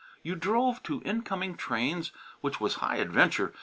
[0.23, 3.53] You drove to incoming trains, which was high adventure.